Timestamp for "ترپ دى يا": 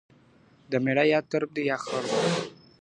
1.29-1.77